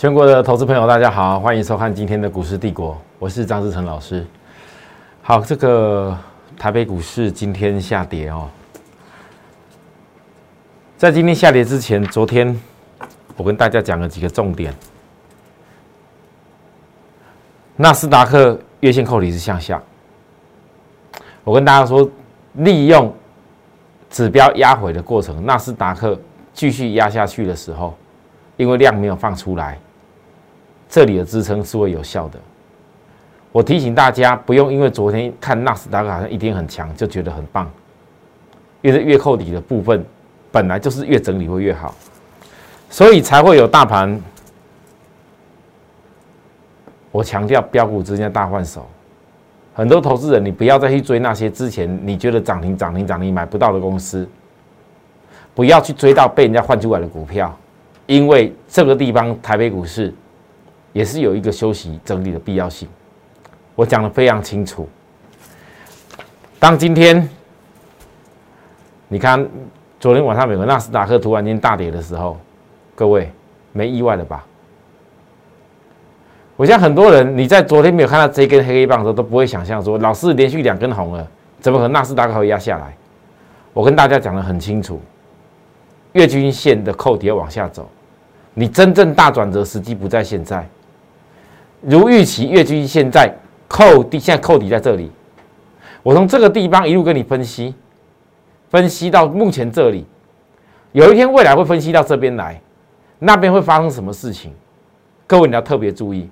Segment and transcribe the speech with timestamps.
[0.00, 4.26] 全国的投资朋友，大家好，欢迎收看今天的股市帝国，我是张志成老师。
[5.20, 6.16] 好，这个
[6.58, 8.48] 台北股市今天下跌哦，
[10.96, 12.58] 在今天下跌之前，昨天
[13.36, 14.74] 我跟大家讲了几个重点。
[17.76, 19.82] 纳斯达克月线扣底是向下，
[21.44, 22.10] 我跟大家说，
[22.54, 23.14] 利用
[24.08, 26.18] 指标压回的过程，纳斯达克
[26.54, 27.94] 继续压下去的时候，
[28.56, 29.78] 因为量没有放出来，
[30.90, 32.38] 这里的支撑是会有效的。
[33.52, 37.70] 我提醒大家，不用因为昨天看纳斯达克好像一天很强，就觉得很棒，
[38.82, 40.04] 因为月扣底的部分
[40.52, 41.94] 本来就是越整理会越好，
[42.90, 44.20] 所以才会有大盘。
[47.12, 48.88] 我强调标股之间大换手，
[49.74, 54.28] 很多投资人，你不要再去追那些之前你觉得涨停涨停涨停买不到的公司，
[55.52, 57.56] 不要去追到被人家换出来的股票，
[58.06, 60.14] 因为这个地方台北股市
[60.92, 62.88] 也是有一个休息整理的必要性。
[63.74, 64.88] 我讲的非常清楚。
[66.58, 67.28] 当今天
[69.08, 69.48] 你看
[69.98, 72.38] 昨天晚上美国纳斯达克突然间大跌的时候，
[72.94, 73.30] 各位
[73.72, 74.44] 没意外了吧？
[76.56, 81.26] 我想很多人，你在昨天没有看到这根黑黑棒的时候，都不会想象说，老是连续两根红了，
[81.58, 82.94] 怎么可能纳斯达克会压下来？
[83.72, 85.00] 我跟大家讲的很清楚，
[86.12, 87.88] 月均线的扣底要往下走，
[88.52, 90.68] 你真正大转折时机不在现在。
[91.80, 93.32] 如预期，月均线在
[93.66, 95.10] 扣底，现在扣底在这里。
[96.02, 97.74] 我从这个地方一路跟你分析，
[98.68, 100.04] 分析到目前这里，
[100.92, 102.60] 有一天未来会分析到这边来，
[103.18, 104.52] 那边会发生什么事情？
[105.26, 106.28] 各位你要特别注意。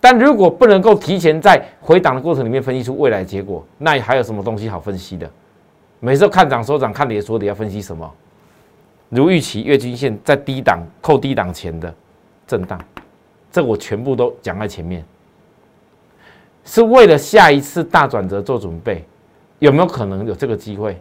[0.00, 5.30] 但如果不能够提前在回档的过程里面分析出未来结果，那还有什么东西好分析的？
[6.00, 8.12] 每次看涨收涨，看跌说跌，要分析什么？
[9.10, 11.94] 如预期，月均线在低档扣低档前的
[12.46, 12.80] 震荡，
[13.52, 15.04] 这我全部都讲在前面，
[16.64, 19.04] 是为了下一次大转折做准备。
[19.58, 21.00] 有没有可能有这个机会？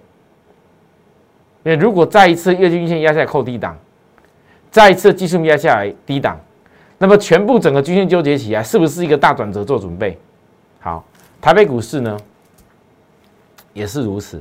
[1.64, 3.76] 因为如果再一次月均线压下来扣低档，
[4.70, 6.40] 再一次技术面压下来低档。
[7.00, 10.16] 那么全部整个均线纠结起来，是不是一个大转折做准备？
[10.80, 11.04] 好，
[11.42, 12.16] 台北股市呢
[13.74, 14.40] 也是如此。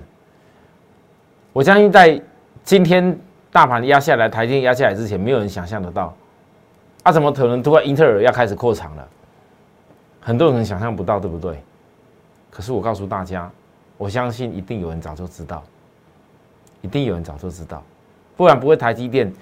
[1.55, 2.21] 我相信在
[2.63, 3.19] 今天
[3.51, 6.15] 大盘压下来、台阶压下来之前，没有人想象得到，
[7.03, 9.09] 啊，怎么可能突然英特尔要开始扩厂了？
[10.21, 11.59] 很多人想象不到，对不对？
[12.51, 13.51] 可是我告诉大家，
[13.97, 15.63] 我相信一定有人早就知道，
[16.83, 17.83] 一定有人早就知道，
[18.37, 19.33] 不然不会台积电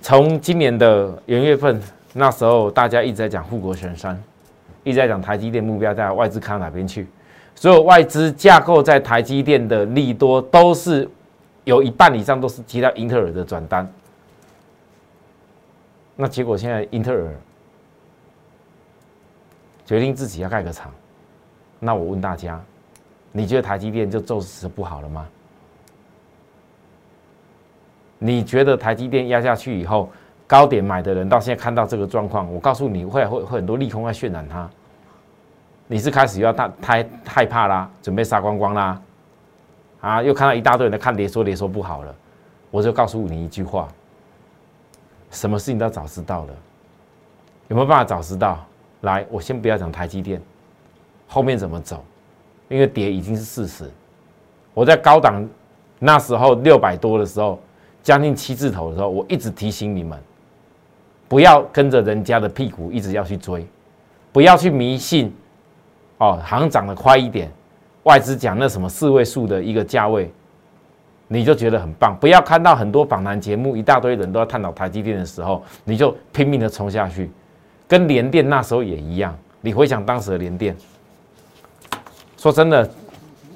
[0.00, 1.80] 从今年的元月份。
[2.18, 4.18] 那时候大家一直在讲护国神山，
[4.84, 7.06] 一直在讲台积电目标在外资看哪边去，
[7.54, 11.06] 所有外资架构在台积电的利多都是
[11.64, 13.86] 有一半以上都是提到英特尔的转单。
[16.16, 17.34] 那结果现在英特尔
[19.84, 20.90] 决定自己要盖个厂，
[21.78, 22.60] 那我问大家，
[23.30, 25.28] 你觉得台积电就就此不好了吗？
[28.18, 30.10] 你觉得台积电压下去以后？
[30.48, 34.70] 高点买的人到现在看到这个状况，我告诉你会会会很多利空在渲染它，
[35.88, 39.02] 你是开始要太太害怕啦，准备杀光光啦，
[40.00, 42.14] 啊，又看到一大堆人在看跌说跌说不好了，
[42.70, 43.88] 我就告诉你一句话，
[45.30, 46.54] 什么事情都早知道的，
[47.68, 48.64] 有没有办法早知道？
[49.02, 50.40] 来，我先不要讲台积电，
[51.26, 52.04] 后面怎么走？
[52.68, 53.90] 因为跌已经是事实，
[54.74, 55.46] 我在高档
[55.98, 57.58] 那时候六百多的时候，
[58.02, 60.18] 将近七字头的时候，我一直提醒你们。
[61.28, 63.66] 不要跟着人家的屁股一直要去追，
[64.32, 65.34] 不要去迷信
[66.18, 67.50] 哦，行涨得快一点，
[68.04, 70.32] 外资讲那什么四位数的一个价位，
[71.28, 72.16] 你就觉得很棒。
[72.20, 77.30] 不要看到很多访谈节目，一大堆人都要探讨台积电的时候，你就拼命的冲下去，
[77.88, 79.36] 跟联电那时候也一样。
[79.60, 80.76] 你回想当时的联电，
[82.36, 82.88] 说真的，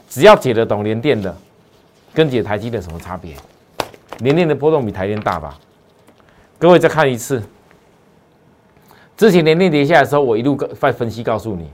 [0.09, 1.35] 只要解得懂联电的，
[2.13, 3.35] 跟解台积电什么差别？
[4.19, 5.57] 联电的波动比台电大吧？
[6.59, 7.43] 各位再看一次。
[9.17, 11.71] 之前连跌跌下来的时候，我一路在分析告诉你，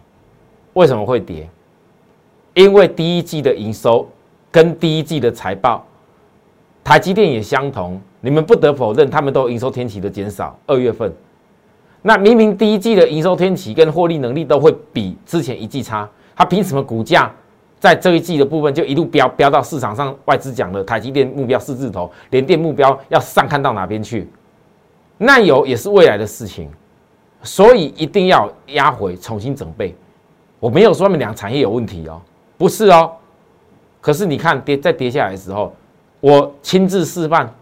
[0.75, 1.49] 为什么会跌？
[2.55, 4.07] 因为第一季的营收
[4.57, 5.85] 跟第一季的财报，
[6.83, 8.01] 台积电也相同。
[8.23, 10.59] 你们不得否认，他们都营收天期的减少。
[10.67, 11.13] 二月份，
[12.01, 17.31] 那明明第一季的营收天期跟获利能力都会比之前一季差，它凭什么股价
[17.79, 24.27] 在这一季的部分就一路飙飙到市场上外资讲的台积电目标四字头，连电目标要上看到哪边去？
[25.19, 26.71] 那有也是未来的事情。
[27.43, 29.95] 所以一定要压回，重新准备。
[30.59, 32.23] 我没有说他们两个产业有问题哦，
[32.57, 33.13] 不是哦。
[34.07, 35.75] 可是你看跌再跌下来的时候，
[36.21, 37.53] 我亲自示范，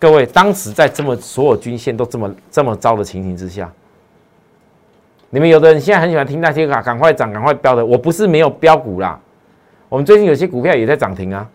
[0.00, 3.72] 各位，当时在这么所有均线都这么这么糟的情形之下，
[5.30, 7.86] 你们有的人现在很喜欢听那些啊，赶快涨，赶快飙的。
[7.86, 9.16] 我不是没有标股啦，
[9.88, 11.48] 我们最近有些股票也在涨停啊。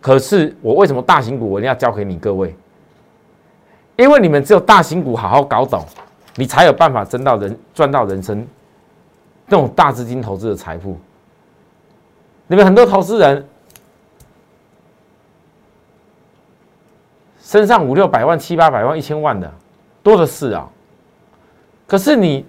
[0.00, 2.52] 可是我为什么大型股我一定要交给你各位？
[3.94, 5.84] 因为你们只有大型股好好搞懂，
[6.34, 8.44] 你才有办法挣到人赚到人生
[9.46, 10.98] 那种大资金投资的财富。
[12.52, 13.42] 你们很多投资人
[17.40, 19.50] 身上五六百万、七八百万、一千万的
[20.02, 20.68] 多的是啊。
[21.86, 22.44] 可是你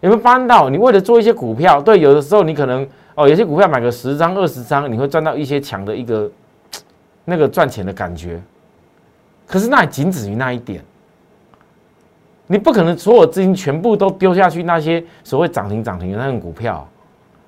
[0.00, 2.84] 有没有发现到，你为了做一些股票，对，有的时候你可能
[3.14, 6.28] 哦，有些股票买个十张、二十张，你会赚到一些强的一个。
[7.24, 8.42] 那个赚钱的感觉，
[9.46, 10.84] 可是那也仅止于那一点。
[12.48, 16.84] 你不可能所有资金全部都丢下去那些所谓涨停涨停的那种股票，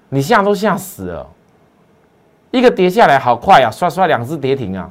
[0.08, 1.28] 你吓都吓死了。
[2.54, 4.88] 一个跌下来好快啊，刷刷两只跌停啊，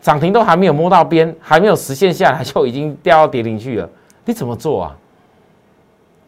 [0.00, 3.86] 涨停都还没有摸到边，还没有实现下来就已经掉到跌停去了。
[4.24, 4.96] 你怎么做啊？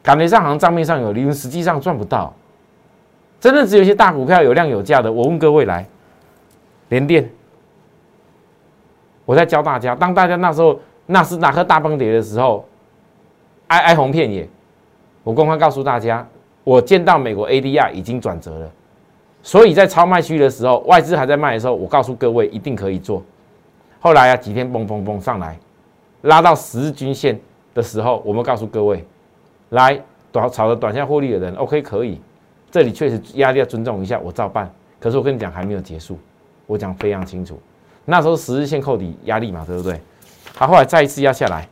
[0.02, 2.30] 感觉上好像账面上有利润，实际上赚不到。
[3.40, 5.10] 真的只有一些大股票有量有价的。
[5.10, 5.86] 我问各位来。
[6.90, 7.30] 连电，
[9.24, 12.68] 我在教大家，当大家那时候纳斯达克大崩跌的时候，
[13.68, 14.46] 哀哀鸿遍野。
[15.24, 16.26] 我公开告诉大家，
[16.64, 18.70] 我见到美国 ADR 已经转折了，
[19.42, 23.22] 所以在超卖区的时候，外资还在卖的时候，我告诉各位一定可以做。
[23.98, 25.58] 后来啊，几天嘣嘣嘣上来，
[26.22, 27.40] 拉到十日均线
[27.74, 29.04] 的时候，我们告诉各位，
[29.70, 30.00] 来
[30.30, 32.20] 短炒的短线获利的人，OK 可以，
[32.70, 34.70] 这里确实压力要尊重一下，我照办。
[34.98, 36.18] 可是我跟你讲，还没有结束。
[36.66, 37.60] 我讲非常清楚，
[38.04, 40.00] 那时候十日线扣底压力嘛，对不对？
[40.54, 41.68] 他后来再一次压下来，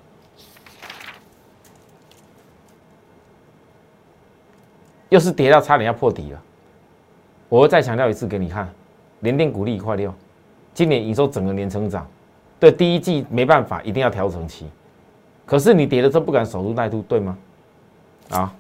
[5.09, 6.43] 又是跌到差点要破底了。
[7.49, 8.69] 我会再强调一次给你看，
[9.21, 10.13] 联电股利一块六，
[10.75, 12.07] 今年营收整个年成长，
[12.61, 14.67] 对第一季没办法，一定要调整期。
[15.47, 17.39] 可是你跌的时候不敢守株待兔，对吗？
[18.31, 18.55] 啊，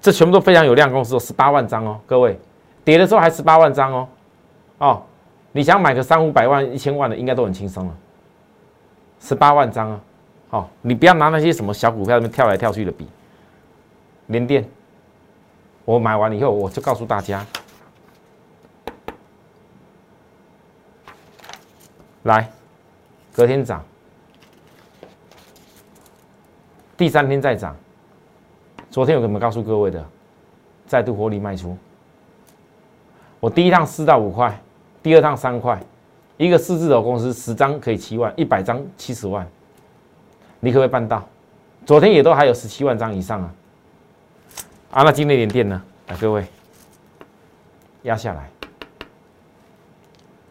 [0.00, 2.38] 这全部都非常有量公司，十八万张哦，各位，
[2.84, 4.08] 跌的时候还十八万张哦，
[4.78, 5.02] 哦。
[5.52, 7.96] 你想买个三五百万、一千万的，应该都很轻松了。
[9.18, 10.00] 十八万张啊，
[10.48, 13.08] 好，你不要拿那些什么小股票那边跳来跳去的比。
[14.28, 14.64] 联电，
[15.84, 17.44] 我买完以后，我就告诉大家，
[22.24, 22.50] 来，
[23.32, 23.84] 隔天涨，
[26.96, 27.76] 第三天再涨。
[28.90, 30.04] 昨天有没有告诉各位的？
[30.86, 31.76] 再度获利卖出。
[33.38, 34.60] 我第一趟四到五块。
[35.02, 35.82] 第二趟三块，
[36.36, 39.48] 一个四字头公司十张可以七万，一百张七十万，
[40.60, 41.26] 你可不可以办到？
[41.86, 43.54] 昨天也都还有十七万张以上啊！
[44.90, 45.82] 啊，那今天连电呢？
[46.08, 46.44] 来，各位
[48.02, 48.50] 压下来。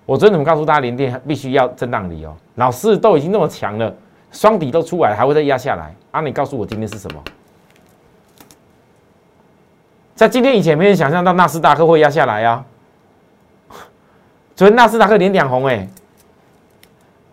[0.09, 2.35] 我昨天怎么告诉大家连电必须要震荡理由？
[2.56, 3.95] 老师都已经那么强了，
[4.31, 5.94] 双底都出来了，还会再压下来？
[6.09, 7.23] 啊，你告诉我今天是什么？
[10.15, 12.65] 在今天以前没人想象到纳斯达克会压下来呀。
[14.56, 15.88] 所以纳斯达克连两红哎，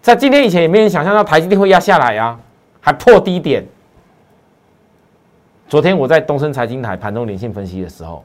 [0.03, 2.39] 在今天以前也没人想象到台积电会压下来啊，
[2.83, 3.65] 还破低点。
[5.67, 8.23] 昨天我在东升财经台盘中连线分析的时候，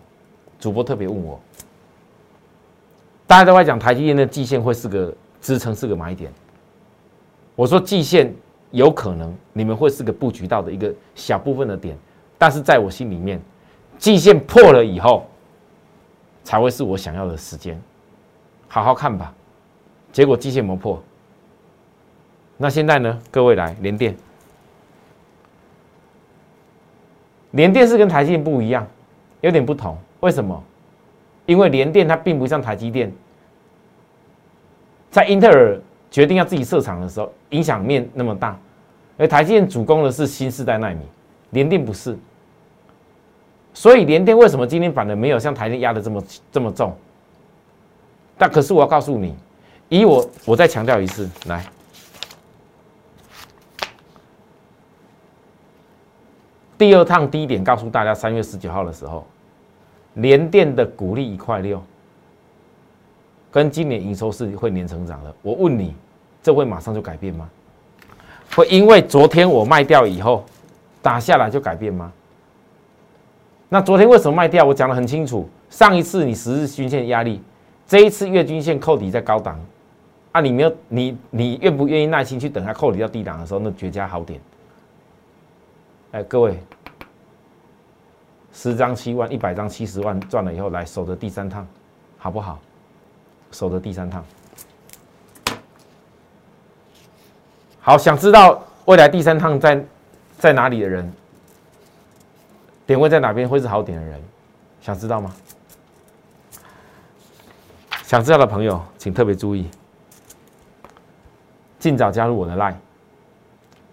[0.59, 1.39] 主播特别问我，
[3.31, 6.29] 大家都在讲台积电的季线会是个支撑，是个买点。
[7.55, 8.35] 我说季线
[8.71, 11.97] 有可能你们会是个布局到的一个小部分的点，
[12.37, 13.41] 但是在我心里面，
[13.97, 15.25] 季线破了以后，
[16.43, 17.81] 才会是我想要的时间。
[18.67, 19.33] 好好看吧，
[20.11, 21.01] 结果季线磨破。
[22.57, 23.17] 那现在呢？
[23.31, 24.13] 各位来连电，
[27.51, 28.85] 连电是跟台积电不一样，
[29.39, 29.97] 有点不同。
[30.19, 30.61] 为什么？
[31.51, 33.11] 因为联电它并不像台积电，
[35.09, 35.77] 在英特尔
[36.09, 38.57] 决定要自己设厂的时候，影响面那么大。
[39.17, 41.01] 而台积电主攻的是新世代纳米，
[41.49, 42.17] 联电不是。
[43.73, 46.95] 所以联电为什么今天反而没有像台电压的这么这么重？
[48.37, 49.35] 但可是我要告诉你，
[49.89, 51.65] 以我我再强调一次，来，
[56.77, 59.27] 第二趟低点告诉大家，三月十九号的时候，
[60.15, 61.81] 联电的股利一块六，
[63.51, 65.33] 跟今年营收是会年成长的。
[65.41, 65.95] 我问你，
[66.43, 67.49] 这会马上就改变吗？
[68.55, 70.43] 会因为昨天我卖掉以后
[71.01, 72.11] 打下来就改变吗？
[73.69, 74.65] 那昨天为什么卖掉？
[74.65, 77.41] 我讲的很清楚，上一次你十日均线压力。
[77.87, 79.59] 这一次月均线扣底在高档，
[80.33, 84.39] 啊，你没有你你愿不愿意耐心去等它扣底到低档的时候，那绝佳好点。
[86.11, 86.57] 哎，各位，
[88.53, 91.65] 十张七万，一百张七十万赚了以后，来守着第三趟，
[92.17, 92.59] 好不好？
[93.51, 94.23] 守着第三趟。
[97.79, 99.83] 好，想知道未来第三趟在
[100.37, 101.11] 在哪里的人，
[102.85, 104.21] 点位在哪边会是好点的人，
[104.81, 105.33] 想知道吗？
[108.03, 109.69] 想知道的朋友，请特别注意，
[111.79, 112.75] 尽早加入我的 Line，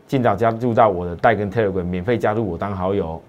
[0.08, 3.22] 尽早加入到我的带跟 Telegram，免费加入我当好友。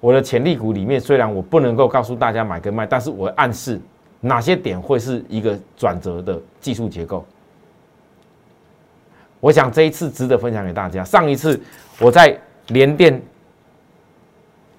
[0.00, 3.80] 我的潜力股里面，虽然我不能够告诉大家买跟卖，但是我暗示
[4.20, 7.24] 哪些点会是一个转折的技术结构。
[9.40, 11.04] 我想这一次值得分享给大家。
[11.04, 11.60] 上一次
[12.00, 12.36] 我在
[12.68, 13.20] 联电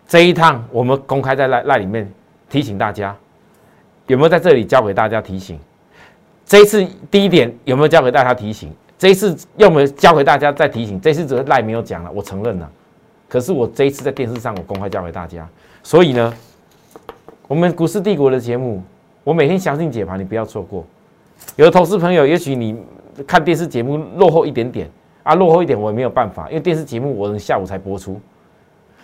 [0.08, 2.10] 这一趟，我们公开在赖赖里面
[2.50, 3.16] 提醒大家，
[4.08, 5.60] 有没有在这里教给大家提醒？
[6.46, 8.74] 这一次第一点有没有教给大家提醒？
[8.98, 11.00] 这一次有没有教给大家再提醒？
[11.00, 12.70] 这次只是赖没有讲了，我承认了。
[13.30, 15.48] 可是我这一次在电视上我公开教给大家，
[15.82, 16.34] 所以呢，
[17.48, 18.84] 我们股市帝国的节目，
[19.24, 20.86] 我每天相信解盘，你不要错过。
[21.56, 22.76] 有的投资朋友，也许你。
[23.28, 24.90] 看电视节目落后一点点
[25.24, 28.18] 啊，落后一点我也没有办法，因为电视节目我下午才播出。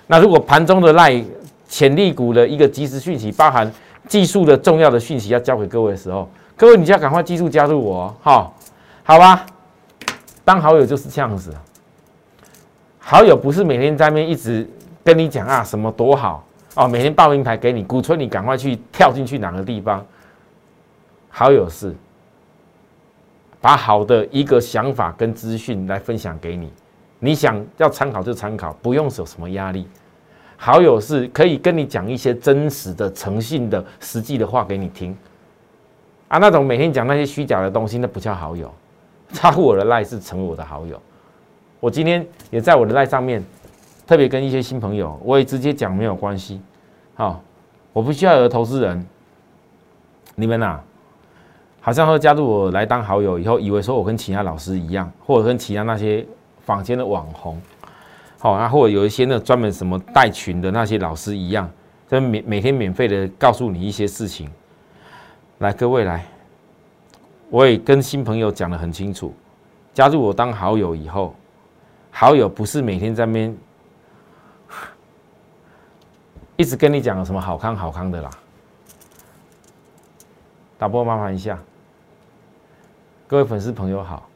[0.08, 1.22] 那如果盘中的赖
[1.68, 3.70] 潜力股的一个即时讯息，包含
[4.08, 8.50] 技术的重要的讯息要交给各位的时候，各位你就要赶快技术加入我哈，
[9.04, 9.46] 好吧？
[10.46, 11.54] 当好友就是这样子，
[13.08, 14.68] 好友不是每天在面一直
[15.04, 16.44] 跟你讲啊什么多好
[16.74, 20.04] 哦，每天报名牌给你，鼓吹你赶快去跳进去哪个地方。
[21.30, 21.96] 好友是。
[23.62, 26.74] 把好的一个想法跟资讯来分享给你，
[27.20, 29.88] 你想要参考就参考，不用有什么压力。
[30.58, 35.16] 好友是可以跟你讲一些真实的、诚信的、实际的话给你听。
[36.28, 38.74] 啊，那种每天讲那些虚假的东西，那不叫好友。
[39.32, 41.00] 插我的赖是成为我的好友。
[41.80, 43.44] 我今天也在我的赖上面
[44.08, 46.62] 特别跟一些新朋友，我也直接讲没有关系。
[47.14, 47.42] 好，
[47.94, 49.06] 我不需要有投资人，
[50.36, 50.80] 你们呐。
[51.82, 56.26] 好像说加入我来当好友以后，以为说我跟其他老师一样，或者跟其他那些
[56.62, 57.62] 坊间的网红，
[58.40, 61.70] 好啊，或者有一些那专门什么带群的那些老师一样，
[62.08, 64.50] 就免每天免费的告诉你一些事情。
[65.60, 66.26] 来，各位来，
[67.52, 69.32] 我也跟新朋友讲的很清楚，
[69.94, 71.36] 加入我当好友以后，
[72.18, 73.54] 好友不是每天在边
[76.56, 78.30] 一直跟你讲什么好康好康的啦。
[80.78, 81.60] 打波麻烦一下。
[83.28, 84.30] 各位粉丝朋友好，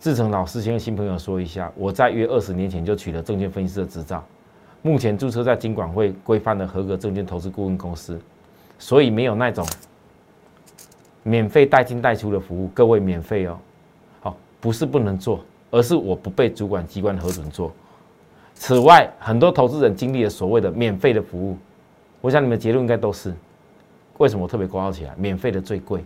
[0.00, 4.24] 志成老师先跟新朋友说一下，我在约二十年前就取得证券分析师的执照，
[4.80, 8.18] 目前注册在金管会规范的合格证券投资顾问公司，
[8.78, 9.66] 所以没有那种
[11.22, 13.58] 免费带进带出的服务，各位免费哦。
[14.22, 17.72] 好，不是不能做，而是我不被主管机关核准做。
[18.54, 21.56] 此外，很多投资人经历了所谓的免费的服务，
[22.20, 23.34] 我想你们结论应该都是，
[24.18, 25.14] 为什么我特别挂号起来？
[25.16, 26.04] 免费的最贵。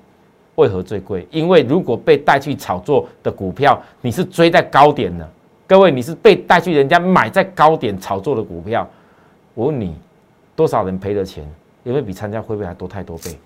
[0.57, 1.27] 为何最贵？
[1.31, 5.27] 因为如果被带去炒作的股票，你是追在高点的。
[5.67, 8.87] 各位，你是被带去人家买在高点炒作的股票，
[9.55, 9.97] 我问你，
[10.55, 11.51] 多少人赔了钱？
[11.85, 13.39] 有没有比参加会费还多太多倍？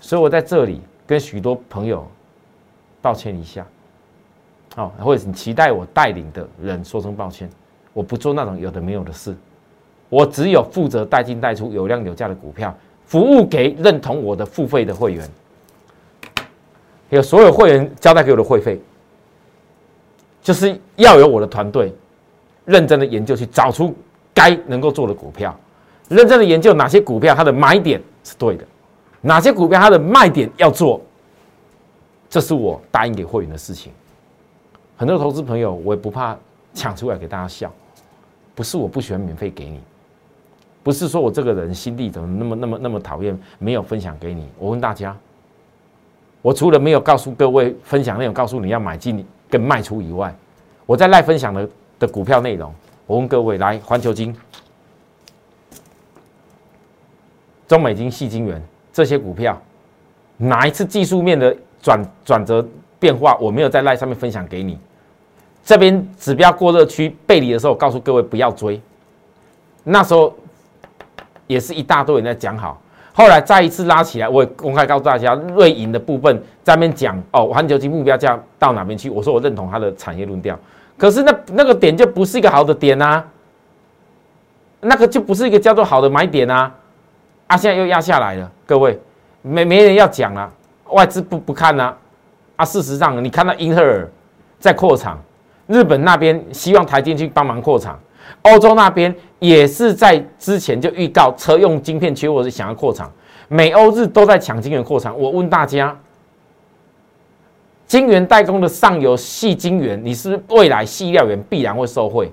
[0.00, 2.08] 所以我在这里跟许多朋友
[3.02, 3.66] 道歉一下，
[4.76, 7.48] 哦，或者你期待我带领的人说声抱歉，
[7.92, 9.36] 我不做那种有的没有的事，
[10.08, 12.74] 我只有负责带进带出有量有价的股票，
[13.04, 15.28] 服务给认同我的付费的会员。
[17.10, 18.80] 有所有会员交代给我的会费，
[20.40, 21.94] 就是要有我的团队
[22.64, 23.94] 认真的研究，去找出
[24.32, 25.54] 该能够做的股票，
[26.08, 28.64] 认真的研究哪些股票它的买点是对的，
[29.20, 31.02] 哪些股票它的卖点要做，
[32.30, 33.92] 这是我答应给会员的事情。
[35.02, 36.38] 很多投资朋友，我也不怕
[36.72, 37.72] 抢出来给大家笑，
[38.54, 39.80] 不是我不喜欢免费给你，
[40.80, 44.46] 不是说我这个人心地怎么那么那么那么讨厌没有分享给你。
[44.60, 45.16] 我问大家。
[46.40, 50.32] 我除了没有告诉各位分享内容，告诉你要买进跟卖出以外，
[50.86, 51.68] 我在赖分享的
[51.98, 52.72] 的股票内容，
[53.08, 54.32] 我问各位来环球金、
[57.66, 59.60] 中美金、细金元这些股票，
[60.36, 62.64] 哪一次技术面的转转折
[63.00, 64.78] 变化，我没有在赖上面分享给你？
[65.64, 68.80] 这边指标过热区背离的时候，告诉各位不要追，
[69.84, 70.34] 那时候
[71.46, 72.80] 也是一大堆人在讲好。
[73.14, 79.10] 后来再一次拉起来，我也公开告诉大家，瑞银的部分在那边讲哦，环球金目标价到哪边去？
[79.10, 80.58] 我说我认同它的产业论调，
[80.96, 83.22] 可是那那个点就不是一个好的点呐，
[84.80, 86.72] 那个就不是一个叫做好的买点呐，
[87.46, 88.98] 啊，现在又压下来了，各位。
[89.44, 90.48] 没没人要讲了，
[90.90, 91.92] 外资不不看呐，
[92.54, 94.08] 啊，事实上你看到英特尔
[94.60, 95.18] 在扩产，
[95.72, 97.98] 日本那边希望台积去帮忙扩厂。
[98.42, 103.10] 欧洲那边也是在之前就预告车用晶片缺货是想要扩厂，
[103.48, 105.18] 美欧日都在抢晶圆扩厂。
[105.18, 105.96] 我问大家，
[107.86, 112.30] 晶圆代工的上游细晶圆，你是未来细料源必然会受惠。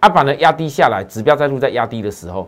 [0.00, 2.46] 啊，把呢压低下来，指标再度在压低的时候，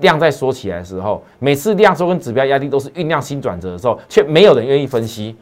[0.00, 5.34] 量在缩起来的时候，每次量缩跟指标压低都是酝酿新转折的时候，却没有人愿意分析。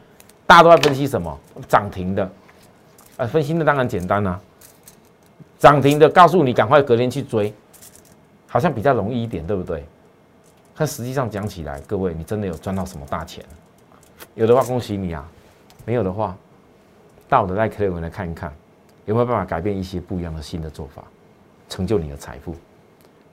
[0.47, 1.37] 大家都在分析什么？
[1.67, 2.31] 涨停的，
[3.17, 4.41] 啊，分析的当然简单啊。
[5.59, 7.53] 涨停的告诉你赶快隔天去追，
[8.47, 9.85] 好像比较容易一点，对不对？
[10.77, 13.43] 但实际上讲起来，各位你真的有赚到什么大钱？
[14.35, 15.27] 有的话恭喜你啊，
[15.87, 16.37] 没有的话，
[17.27, 18.53] 到我的赖克雷文来看一看，
[19.07, 21.03] 有没有办法改变一些不一样的新的做法，
[21.71, 22.55] 成就你的财富。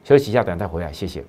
[0.06, 1.24] 休息一下，等下再回来，谢谢。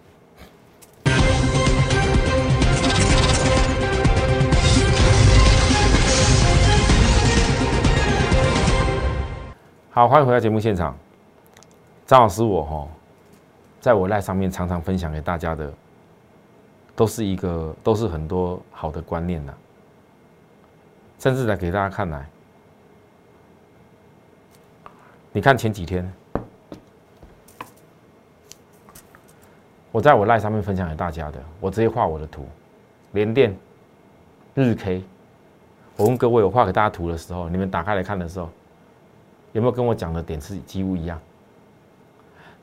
[9.94, 10.92] 好，欢迎回到节目现场。
[12.04, 12.88] 张老师，我哈，
[13.80, 15.72] 在我赖上面常常分享给大家的，
[16.96, 19.54] 都是一个，都是很多好的观念呐。
[21.20, 22.28] 甚至来给大家看来，
[25.30, 26.12] 你看前几天，
[29.92, 32.44] 我在我赖上面分享给大家的，我直接画我的图，
[33.12, 33.56] 连电
[34.54, 35.04] 日 K，
[35.96, 38.50] 我问各位，我画给大家图的时候，你们打开来看的时候。
[39.54, 41.18] 有没有跟我讲的点是几乎一样？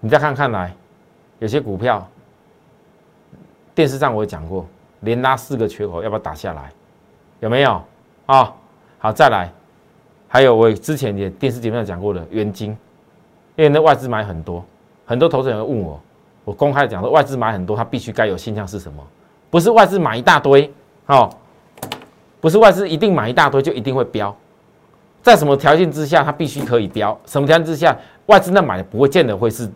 [0.01, 0.73] 你再看看来，
[1.39, 2.05] 有些股票，
[3.73, 4.65] 电视上我也讲过，
[4.99, 6.69] 连拉四个缺口，要不要打下来？
[7.39, 7.81] 有没有？
[8.25, 8.53] 啊，
[8.99, 9.49] 好，再来，
[10.27, 12.71] 还有我之前也电视节目上讲过的元金，
[13.55, 14.61] 因为那外资买很多，
[15.05, 15.97] 很多投资人问我，
[16.43, 19.01] 我公开讲说外资买很多，它必须该有现象是什么？
[19.49, 20.69] 不是外资买一大堆，
[21.05, 21.29] 哦，
[22.41, 24.35] 不是外资一定买一大堆就一定会飙。
[25.21, 27.17] 在什么条件之下，它必须可以标？
[27.25, 29.69] 什么条件之下，外资那买的不会见得会是，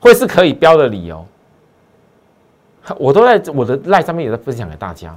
[0.00, 1.24] 会是可以标的理由？
[2.98, 5.16] 我都在我的赖上面也在分享给大家。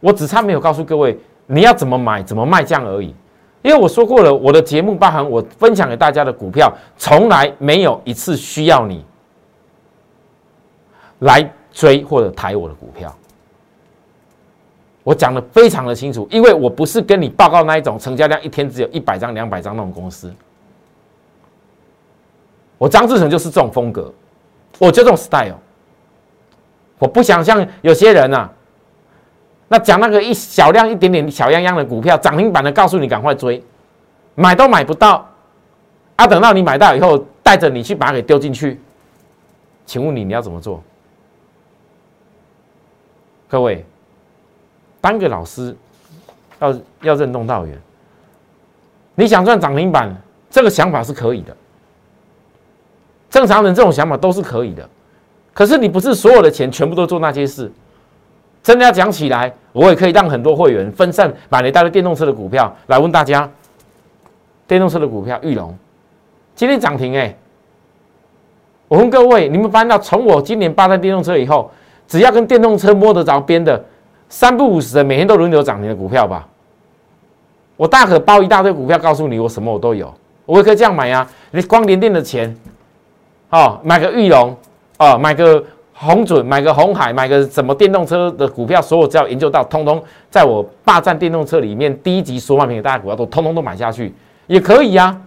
[0.00, 3.14] 我只差没有告诉各位你要怎么买、怎么卖这样而已。
[3.62, 9.04] 因为我说过了，我的节目包含我分享给大家的股票，从来没有一次需要你
[11.20, 13.12] 来追或者抬我的股票。
[15.06, 20.34] 我讲的非常的清楚，因为我不是跟你报告那一种成交量一天只有一百张、两百张那种公司。
[22.76, 24.12] 我张志成就是这种风格，
[24.80, 25.54] 我就这种 style。
[26.98, 28.52] 我不想像有些人啊，
[29.68, 33.62] 那讲那个一小量一点点小样样的股票涨停板的，告诉你赶快追，
[34.34, 35.24] 买都买不到，
[36.16, 38.80] 啊，等到你买到以后，带着你去把它给丢进去，
[39.86, 40.82] 请问你你要怎么做？
[43.46, 43.86] 各位。
[45.06, 45.72] 三个老师，
[46.58, 47.78] 要要任重道远。
[49.14, 50.12] 你想赚涨停板，
[50.50, 51.56] 这个想法是可以的。
[53.30, 54.88] 正常人这种想法都是可以的。
[55.54, 57.70] 可是你不是所有的钱全部都做那些事。
[58.64, 63.48] 真的要讲起来，我也可以让很多会员分散买了一大堆电动车的股票来问大家：
[64.66, 65.72] 电动车的股票，玉龙
[66.56, 67.32] 今天涨停哎！
[68.88, 71.70] 我问各位，你们发现到从我今年霸占电动车以后，
[72.08, 73.84] 只要跟电动车摸得着边的。
[74.28, 76.46] 三不五十的，每天都轮流涨停的股票吧。
[77.76, 80.12] 我大可包一大堆股票，告诉你我什么我都有，
[80.46, 81.26] 我也可以这样买呀。
[81.50, 82.56] 你光连电的钱，
[83.50, 84.56] 哦，买个玉龙，
[84.98, 85.62] 哦，买个
[85.92, 94.14] 红准，买个红海，买个什么电动车的股票，所有只要研究到，通通在我霸占电动车里面第一级所买品的大股票都通通都买下去，
[94.46, 95.20] 也可以呀。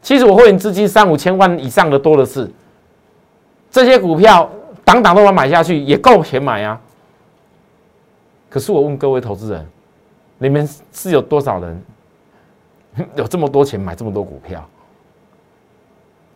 [0.00, 2.48] 其实我会员资金三五千万以上的多的是，
[3.70, 4.48] 这些股票
[4.84, 6.78] 档档都把买下去，也够钱买呀。
[8.48, 9.66] 可是我问各位投资人，
[10.38, 11.82] 你们是有多少人
[13.14, 14.66] 有这么多钱买这么多股票？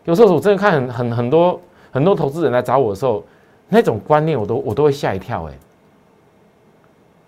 [0.05, 3.25] 有时候我真的看很很很多很多投资人来找我的时候，
[3.69, 5.49] 那种观念我都我都会吓一跳。
[5.49, 5.53] 哎，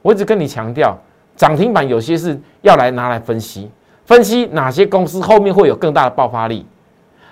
[0.03, 0.97] 我一直跟你强调，
[1.37, 3.71] 涨停板有些是要来拿来分析，
[4.05, 6.67] 分析哪些公司后面会有更大的爆发力，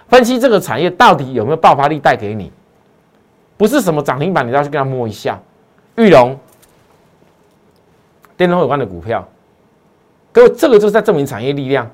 [0.08, 2.50] 分析这个产业到底有没有爆发力带给你，
[3.56, 5.38] 不是什么涨停板你都要去跟他摸一下，
[5.96, 6.38] 玉龙。
[8.42, 9.24] 电动有关的股票，
[10.32, 11.88] 各位，这个就是在证明产业力量。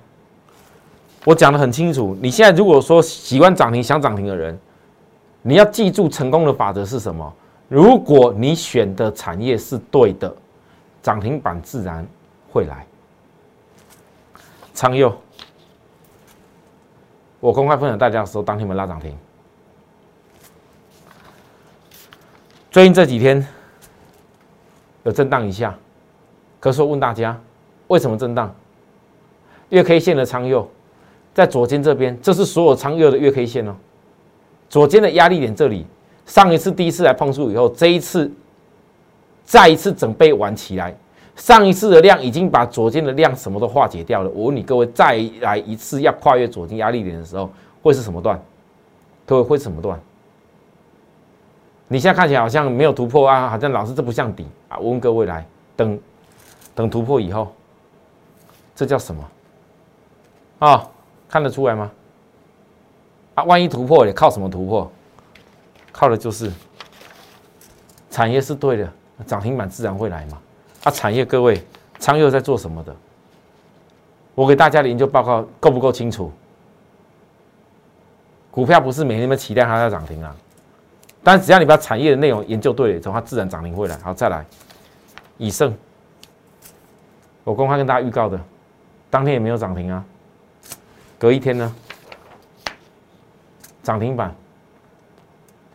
[1.27, 2.17] 我讲的很清楚。
[2.23, 4.59] 你现在如果说喜欢涨停、想涨停的人，
[5.43, 7.31] 你要记住成功的法则是什么？
[7.69, 10.35] 如果你选的产业是对的，
[11.03, 12.07] 涨停板自然
[12.51, 12.87] 会来。
[14.73, 15.15] 昌佑，
[17.41, 19.15] 我公开分享大家的时候，当天没拉涨停。
[22.71, 23.47] 最近这几天
[25.03, 25.77] 有震荡一下。
[26.61, 27.38] 可是我问大家，
[27.87, 28.55] 为什么震荡？
[29.71, 30.68] 月 K 线的长右
[31.35, 33.77] 在左肩这边，这是所有长右的月 K 线哦。
[34.68, 35.87] 左肩的压力点这里，
[36.27, 38.31] 上一次第一次来碰触以后，这一次
[39.44, 40.94] 再一次整备玩起来，
[41.37, 44.31] 上一次的量已经把左肩的量什么都化解掉了。
[44.31, 47.51] 我问你各位，再来一次要跨越左肩压力点的时候，
[47.83, 48.40] 会是什么段？
[49.25, 50.01] 各位会什么段？
[51.88, 54.77] 你现在看起来好像没有突破啊，好像老师这不像底啊。
[54.79, 55.99] 我问各位来，等
[56.79, 57.53] 等突破以后，
[58.73, 59.29] 这叫什么？
[60.61, 60.88] 啊，
[61.29, 61.91] 看得出来吗？
[63.35, 64.88] 啊，万一突破也靠什么突破？
[65.91, 66.53] 靠的就是
[68.12, 68.93] 产业是对的，
[69.27, 70.38] 涨停板自然会来嘛。
[70.85, 71.61] 啊，产业各位，
[71.99, 72.95] 昌佑在做什么的？
[74.37, 76.31] 我给大家的研究报告够不够清楚？
[78.53, 80.33] 股票不是每天都期待它要涨停啊，
[81.25, 83.99] 但只要你把产业的内容研究对了，之后它自然涨停会来。
[83.99, 84.47] 好，再来，
[85.38, 85.77] 以盛，
[87.49, 88.39] 我公开跟大家预告的，
[89.09, 90.05] 当天也没有涨停啊，
[91.19, 91.75] 隔一天呢？
[93.83, 94.35] 涨停板，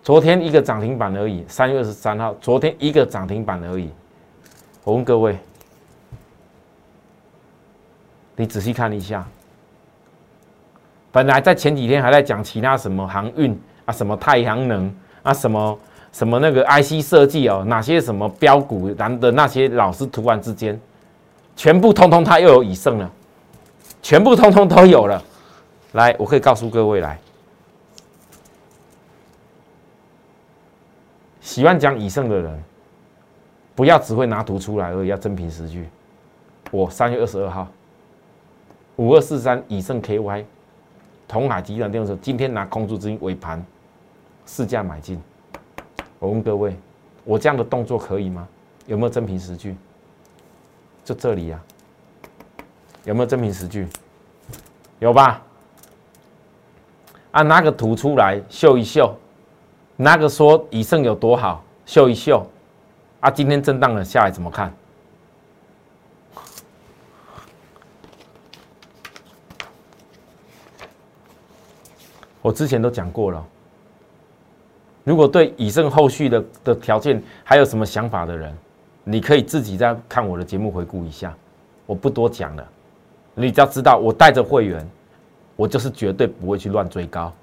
[0.03, 1.43] 昨天一个涨停板而已。
[1.47, 3.89] 三月二十三号，昨天一个涨停板而已。
[4.83, 5.35] 我问各位，
[8.35, 9.27] 你仔细看一下，
[11.11, 15.79] 本来在前几天还在讲其他什么航运啊，什么太阳能啊，什么
[16.11, 20.79] 什么那个 IC 设计哦，哪些什么标股然的那些老师，突然之间，
[21.55, 23.11] 全部通通他又有以盛了，
[24.01, 25.23] 全部通通都有了。
[25.93, 27.19] 来，我可以告诉各位来。
[31.41, 32.63] 喜欢讲以盛的人，
[33.75, 35.87] 不要只会拿图出来而已，要真凭实据。
[36.71, 37.67] 我三月二十二号，
[38.95, 40.43] 五二四三以盛 KY，
[41.27, 43.63] 同海集团电视今天拿空注资金尾盘，
[44.47, 45.21] 市价买进。
[46.17, 46.75] 我问各位，
[47.23, 48.47] 我这样的动作可以吗？
[48.87, 49.75] 有没有真凭实据？
[51.03, 51.59] 就这里呀，
[53.03, 53.87] 有没有真凭实据？
[54.99, 55.41] 有吧？
[57.31, 59.13] 啊，拿个图出来秀一秀。
[59.95, 62.45] 那个说以盛有多好，秀一秀
[63.19, 63.29] 啊！
[63.29, 64.73] 今天震荡了下来，怎么看？
[72.41, 73.45] 我之前都讲过了。
[75.03, 78.57] 如果对以盛后续的的条件还有什么想法的人，
[79.03, 81.35] 你可以自己再看我的节目回顾一下，
[81.85, 82.67] 我不多讲了。
[83.35, 84.87] 你只要知道，我带着会员，
[85.55, 87.33] 我就是绝对不会去乱追高，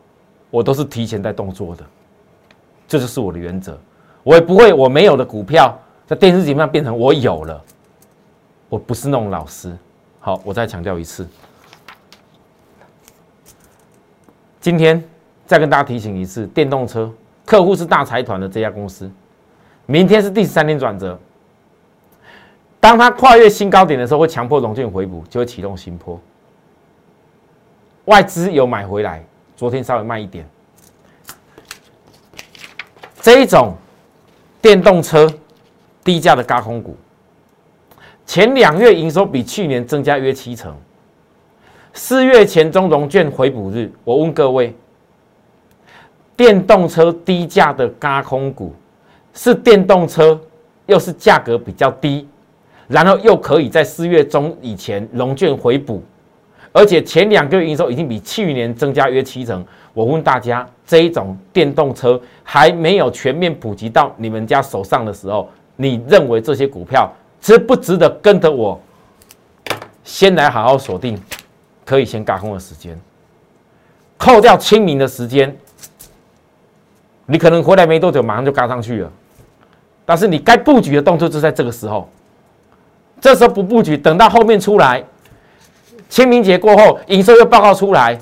[0.51, 1.85] 我都是提前在动作的。
[2.88, 3.79] 这就是我的原则，
[4.23, 7.62] 我也不会我没有的股票在电视节目上变成我有了，
[8.68, 9.77] 我不是那种老师。
[10.18, 11.27] 好，我再强调一次，
[14.61, 15.03] 今天
[15.46, 17.12] 再跟大家提醒一次，电动车
[17.44, 19.11] 客户是大财团的这家公司，
[19.87, 21.18] 明天是第三天转折，
[22.81, 26.19] 当它跨越新高点的时候，会强迫融券回补，就会启动新坡。
[28.07, 29.23] 外资有买回来，
[29.55, 30.49] 昨天稍微慢一点。
[33.21, 33.75] 这一种
[34.62, 35.31] 电动车
[36.03, 36.97] 低价的高空股，
[38.25, 40.75] 前两月营收比去年增加约七成。
[41.93, 44.75] 四月前中融券回补日，我问各位，
[46.35, 48.75] 电动车低价的高空股
[49.35, 50.40] 是电动车，
[50.87, 52.27] 又是价格比较低，
[52.90, 56.03] 然后又可以在四月中以前融券回补，
[56.72, 59.64] 而且前两个月营收已经比去年增加约七成。
[59.94, 67.09] 我问大家，这一种电动车还没有全面普及到你们家手上的时候，你认为这些股票
[67.40, 68.81] 值不值得跟着我
[70.03, 71.16] 先来好好锁定？
[71.85, 73.00] 可以先嘎空的时间，
[74.16, 75.57] 扣掉清明的时间，
[77.26, 79.12] 你可能回来没多久，马上就嘎上去了。
[80.05, 82.09] 但是你该布局的动作就在这个时候，
[83.20, 85.04] 这时候不布局，等到后面出来，
[86.09, 88.18] 清明节过后，营收又报告出来。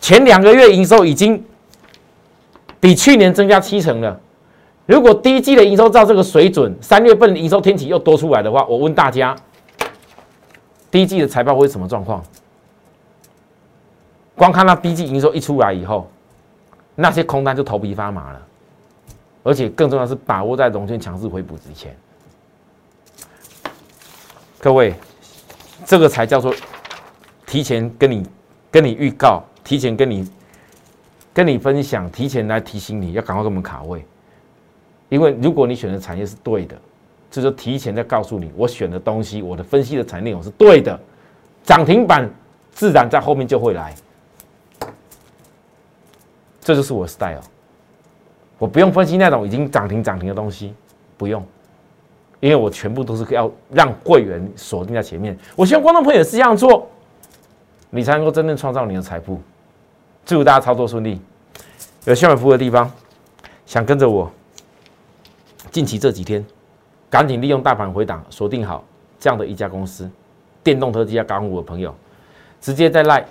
[0.00, 1.42] 前两个月营收已经
[2.78, 4.20] 比去年增加七成了。
[4.84, 9.34] 如果第一季的营收照这个水准，三月份营收天气又多出来的话，我问大家，
[10.90, 12.22] 第一季的财报会什么状况？
[14.36, 16.08] 光看到第一季营收一出来以后，
[16.94, 18.42] 那些空单就头皮发麻了。
[19.42, 21.96] 而且更重要是把握在融券强势回补之前。
[24.66, 24.92] 各位，
[25.84, 26.52] 这个才叫做
[27.46, 28.26] 提前跟你
[28.68, 29.40] 跟你预告。
[29.62, 30.28] 提前跟你
[31.32, 34.04] 跟你分享，提前来提醒你要赶快跟我们卡位，
[35.08, 36.76] 因为如果你选的产业是对的，
[37.30, 40.98] 这就提前在告诉你，我选的东西，我的分析的产业内容是对的，
[41.62, 42.28] 涨停板
[42.72, 43.94] 自然在后面就会来，
[46.60, 47.40] 这就是我的 style，
[48.58, 50.74] 我不用分析那种已经涨停涨停的东西，
[51.16, 51.46] 不用，
[52.40, 56.88] 因为我全部都是要让会员锁定在前面，我希望观众朋友是这样做，
[57.90, 59.40] 你才能够真正创造你的财富。
[60.24, 61.20] 祝大家操作顺利。
[62.04, 62.88] 有需要服务的地方，
[63.66, 64.30] 想跟着我，
[65.72, 66.44] 近期这几天
[67.10, 68.84] 赶紧利用大盘回档，锁定好
[69.18, 70.08] 这样的一家公司，
[70.62, 71.92] 电动车技加港股的朋友，
[72.60, 73.26] 直接在赖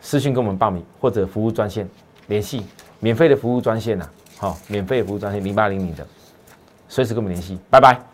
[0.00, 1.88] 私讯跟我们报名，或者服务专线
[2.28, 2.64] 联系，
[3.00, 6.06] 免费的服务专线呐，好，免费的服务专线零八零零的，
[6.88, 8.13] 随时跟我们联系，拜拜。